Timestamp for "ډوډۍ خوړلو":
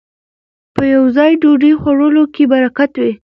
1.41-2.23